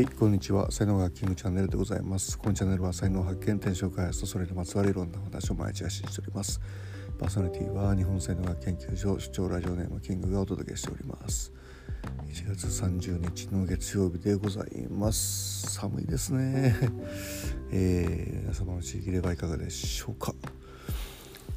[0.00, 0.72] はいこんにちは。
[0.72, 2.38] 才能学キングチャンネルでございます。
[2.38, 6.58] このチャンネルは才能発見転職開発とそれにまつわるいろんな話を毎日発信しております。
[7.18, 11.52] パーソナリティは日本才能学研究所主張ラジオネームキングがお届けしております。
[12.32, 15.70] 1月30日の月曜日でございます。
[15.70, 16.74] 寒いですね。
[17.70, 20.34] えー、皆様の地域ではいかがでしょうか。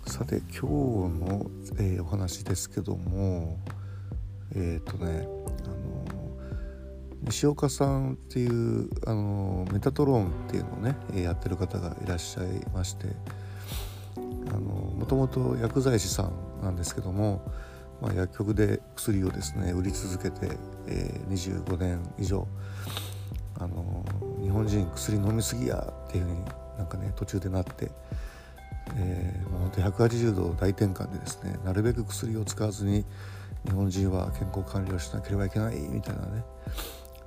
[0.05, 3.57] さて今日の、えー、お話ですけども
[4.52, 5.30] えっ、ー、とね
[7.26, 13.08] 西岡さんっていうあのメタトロンっていうのをねやってる方がいらっしゃいまして
[15.04, 17.41] もともと薬剤師さんなんですけども、
[18.02, 22.48] まあ、薬局で薬をですね売り続けて、えー、25年以上
[23.60, 24.05] あの
[24.41, 26.46] 日本人薬飲みすぎやっていうふうに
[26.77, 27.91] なんかね途中でなって、
[28.96, 33.05] えー、もうほんと180度大転換でですねなるべく薬を使わずに
[33.66, 36.43] 日本人は健康管理をしなければいけないみたいなね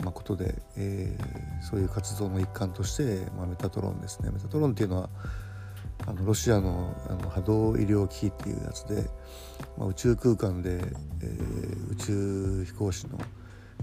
[0.02, 5.10] まあ、ことで、えー、そういう活動の一環として、まあ、メタトロンですねメタトロンっていうのは
[6.06, 9.08] あのロシアのあの波動医療機器っていうやつで、
[9.78, 13.18] まあ、宇宙空間で、えー、宇宙飛行士の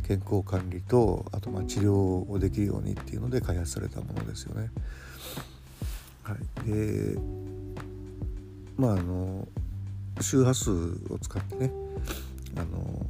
[0.08, 4.70] 健康管理とあとまあ治療をできるようにっていうので開発されたものですよね。
[6.24, 7.18] はい、で
[8.78, 9.48] まああの
[10.22, 11.72] 周波数を使ってね
[12.56, 13.06] あの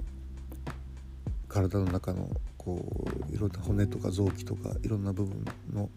[1.53, 2.83] 体の中のこ
[3.29, 5.89] ういろんな骨とか臓器とかいろんな部分の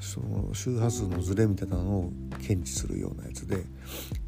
[0.00, 2.12] その周波数のズレみたいなのを
[2.46, 3.64] 検知するようなやつで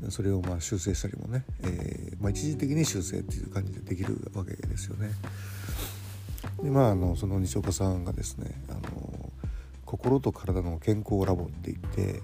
[0.08, 5.10] それをまあ修正したりもね、えー、まあ、一時的に修正っていう感じでできるわけですよね。
[6.62, 9.30] でまああのその西岡さんがですねあの
[9.84, 12.22] 心と体の健康ラボって言って、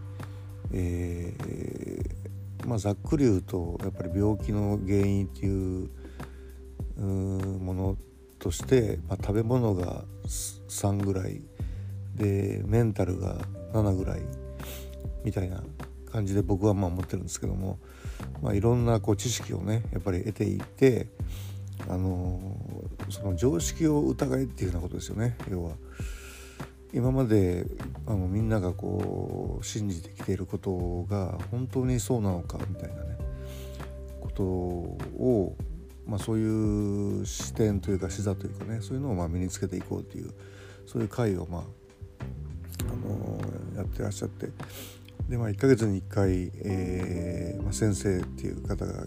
[0.73, 5.91] えー、まあ、ざっくり言うとやっぱり病気の原因っていう
[8.47, 10.05] として、まあ、食べ物が
[10.69, 11.43] 3ぐらい
[12.15, 13.39] でメンタルが
[13.73, 14.21] 7ぐらい
[15.25, 15.65] みたいな
[16.13, 17.81] 感じで僕はまあ思ってるんですけども、
[18.41, 21.09] まあ、いろんなこう知識をねやっぱり得ていて
[21.89, 22.57] あの
[23.11, 25.73] その常識を疑いっていうようなことですよね要は。
[26.95, 27.67] 今まで
[28.07, 33.19] あのみんながこう信じてきていることが本当にそうなのかみたいなね
[34.21, 35.57] ことを
[36.07, 40.33] まあ、そういう点というか視座というかねそういうのをま身につけていこうという
[40.87, 41.63] そういう会をまあ、
[42.93, 44.49] あのー、やってらっしゃって
[45.29, 49.07] で、まあ、1ヶ月に1回、えーまあ、先生っていう方が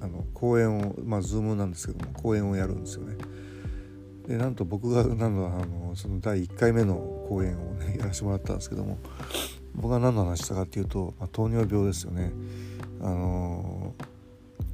[0.00, 3.16] あの講演をまあ Zoom なんですけども講演をやるんですよね。
[4.26, 6.96] でなんと僕が何のあのその第1回目の
[7.28, 8.98] 講演をねやらせてもらったんですけども
[9.76, 12.32] 僕が何の話したかっていうと、まあ、糖尿病ですよね。
[13.00, 13.75] あのー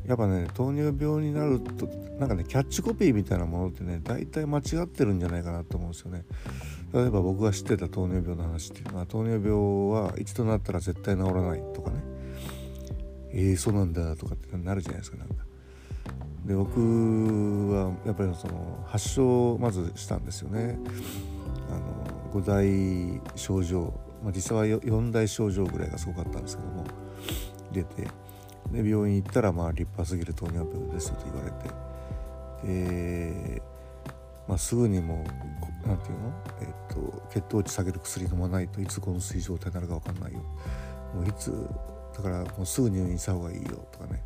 [0.07, 1.87] やっぱね糖尿病になると
[2.19, 6.25] なんかねキャッチコピーみたいなものってね大体間違ってるんじゃないかなと思うんですよね。
[6.93, 9.51] 例えば僕が知ってた糖尿病の話っていうのは糖尿病
[9.91, 12.03] は一度なったら絶対治らないとかね。
[13.35, 15.35] えー、そうなんだとかってなるじゃないですかなんか。
[16.45, 16.81] で僕
[17.73, 20.79] はやっぱりその発症をまずしたんですよね。
[21.71, 26.85] あの5大症状、まあ、実際は4大症状ぐらいがすごかったんですけども
[27.73, 28.09] 出て。
[28.71, 31.93] で病院行ったらまあ立派すぎる糖尿病ですと言われて。
[32.65, 33.63] で、
[34.47, 40.41] まあ、すぐにもう何て言うの、えっと、血糖値下げる薬飲まないといつ昏睡状態になるか分かんないよ。
[41.15, 41.53] もういつ
[42.17, 44.23] だからもうすぐ入院した方がいいよとかね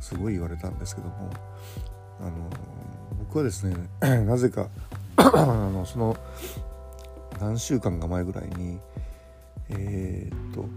[0.00, 1.30] すごい言われたんですけども。
[2.20, 2.50] あの
[3.18, 3.76] 僕はですね
[4.26, 4.68] なぜか
[5.16, 5.30] あ
[5.72, 6.16] のその
[7.40, 8.80] 何週間か前ぐらいに
[9.70, 10.68] えー、っと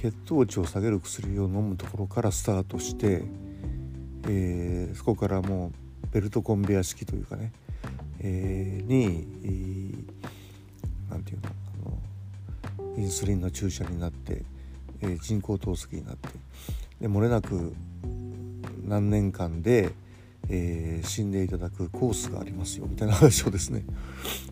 [0.00, 3.22] 血糖値を下げる薬を飲むところからスタートして、
[4.26, 5.72] えー、そこからも
[6.04, 7.52] うベルトコンベヤ式というかね、
[8.20, 10.06] えー、に
[11.10, 11.98] 何て言うの
[12.86, 14.42] あのインスリンの注射になって、
[15.02, 16.30] えー、人工透析になって
[17.02, 17.74] で漏れなく
[18.86, 19.92] 何年間で、
[20.48, 23.84] えー、死んでいただくコースがありますよみたいな話をですね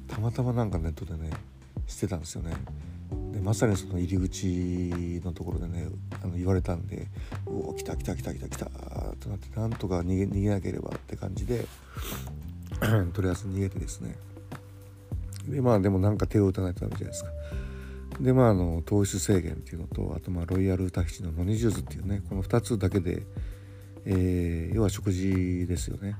[0.09, 1.31] たまたまなんかネットでね
[1.87, 2.53] してたんですよね。
[3.33, 5.89] でまさにその入り口のところでね
[6.23, 7.07] あの言われたんで
[7.47, 8.67] 「おお来た来た来た来た来た」
[9.21, 11.67] となってなんとか逃げ逃げなければって感じで
[13.13, 14.17] とりあえず逃げてですね
[15.49, 17.31] でまあでもなんか手を打たないとダメじゃないですか。
[18.21, 23.23] でまああの糖質制限っていうのとあとまあロイヤルタヒチのノニジュースっていうねこの2つだけで、
[24.05, 26.17] えー、要は食事ですよね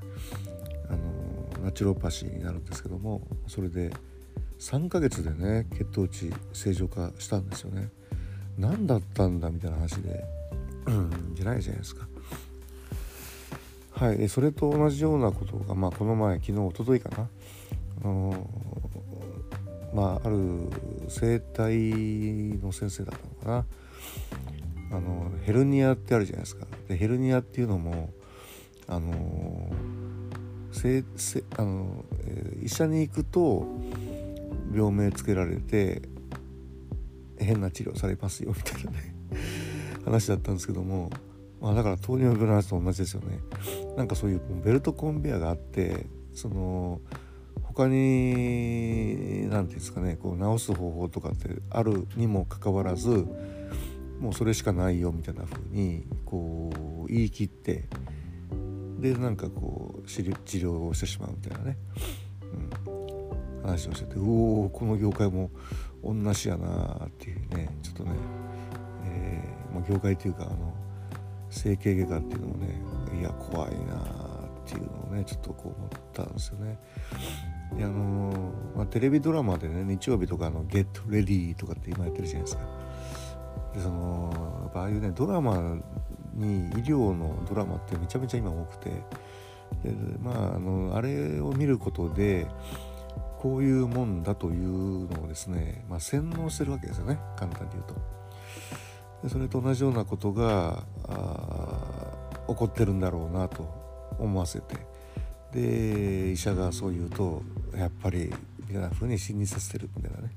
[0.89, 3.93] あのナチュロパシーになるんですけどもそれで
[4.59, 7.91] 3ヶ月でね血糖値正常化したんですよね。
[8.59, 10.25] 何だったんだみたいな話で
[10.87, 12.09] うんじゃないじゃないですか。
[13.93, 17.29] はいそれと同じようなことが、まあ、この前昨日おとといかな、
[18.05, 18.49] あの
[19.93, 20.71] まあある
[21.09, 23.65] 整体の先生だったのか
[24.91, 24.97] な。
[24.97, 26.67] あのヘルニアってあるじゃないですか。
[26.89, 28.11] でヘルニアっていうのも
[28.87, 29.71] あの
[30.73, 33.67] せせあの、え、医者に行くと
[34.73, 36.03] 病名つけられて
[37.39, 39.15] 変な治療されますよみたいなね
[40.05, 41.11] 話だったんですけども、
[41.61, 43.39] まあ、だから糖尿病の話と同じですよね。
[43.97, 47.01] なんかそういうベルトコンベヤがあってその
[47.63, 53.27] 他に何て言うんですかねこう治す方法とかってあるにもかかわらず
[54.21, 56.71] もうそれしかないよみたいな風にこ
[57.05, 57.85] う言い切って
[58.99, 61.77] でなんかこう治療をしてしまうみたいなね、
[63.63, 65.51] 話をしててうおこの業界も
[66.03, 68.11] 同じやなっていうねちょっとね、
[69.05, 70.75] えーまあ、業界というかあの
[71.51, 72.81] 整形外科っていうのもね
[73.19, 76.79] いや怖いなっていうのをねちょっとこう思ったんですよね。
[77.77, 78.33] であの
[78.75, 82.63] まあ、テレビドラマでね日曜日とかの「Get Ready」とかって今やってるじゃないですか。
[83.75, 85.77] でそのやっぱああいうねドラマ
[86.35, 88.91] に医療のドラマってめちゃめちゃ今多くて
[89.83, 92.47] でまああのあれを見ることで
[93.39, 97.19] こういうもんだというのをですね、まあ、洗脳してるわけですよね。
[97.37, 97.95] 簡単に言うと。
[99.23, 100.85] でそれと同じようなことが
[102.49, 103.69] 起こってるんだろうなと
[104.19, 104.77] 思わせて。
[105.53, 107.43] で医者がそう言うと
[107.75, 108.31] やっぱり
[108.67, 110.31] みたいな風に信じさせてるみたいなね、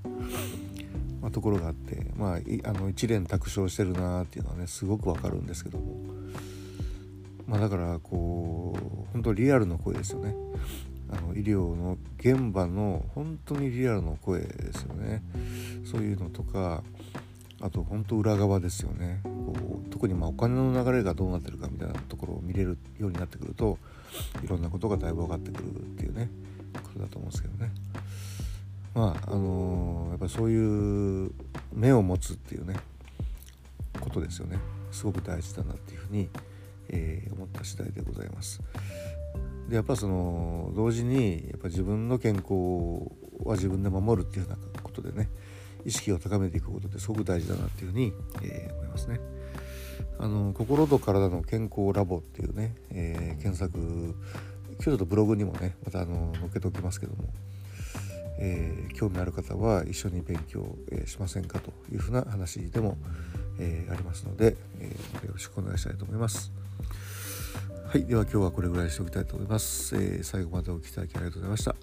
[1.22, 5.96] まあ、ところがあってまああの一連卓上してるなっていうのはねすごくわかるんですけども。
[7.48, 10.34] まあだからこう本当リアルの声ですよね。
[11.12, 15.24] あの医療の現場の本当にリアルの声ですよね。
[15.86, 16.84] そういうのとか
[17.62, 19.22] あと本当裏側ですよね。
[19.24, 23.78] こう特にまお金の流れがどうなってるかみたいなところを見れるようになってくると
[24.44, 26.30] いろんなことがだいぶ分かってくるっていうね
[26.74, 27.72] ことだと思うんですけどね。
[28.94, 31.32] まああのー、やっぱそういう
[31.74, 32.76] 目を持つっていうね
[34.00, 34.58] ことですよね。
[34.92, 36.30] すごく大事だなっていうふうに、
[36.90, 38.62] えー、思った次第でございます。
[39.72, 43.10] でやっぱその同時にやっぱ自分の健康
[43.46, 45.30] は自分で守るっていうようなことでね
[45.86, 48.14] 意識を高めていくことってすごく大事だなっていうふうに、
[48.44, 49.22] えー、思いますね。
[50.20, 57.30] あの心と体の健康ラボっていうね、えー、検索今日ちょっとブログにもねまたあの載っけておきますけども、
[58.40, 62.98] えー、興味ある方は一緒に勉強、えしませんかというふうな話でも、
[63.58, 64.86] えありますので、え
[65.26, 66.61] よろしくお願いしたいと思います。
[67.92, 69.94] はい、では今日はこれぐらいにしておきたいと思います。
[69.98, 71.76] え最後までお聴きいただきありがとうございました。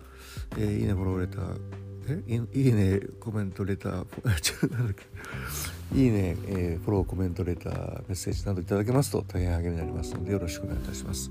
[0.57, 1.61] えいいね、フォローレター。
[2.27, 2.59] え？
[2.59, 4.07] いいねコメントレター。
[4.41, 4.95] ちょなんだっ
[5.93, 6.01] け？
[6.01, 11.29] いいね、えー、フォローコメントレターメッセージなどいただけますと大変励みになりますのでよろしくお願いいたします。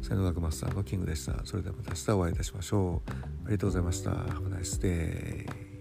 [0.00, 1.44] 才能学マスターのキングでした。
[1.44, 3.10] それではまた明日お会いいたしましょう。
[3.10, 3.14] あ
[3.48, 4.10] りがとうございました。
[4.10, 5.73] Have a nice day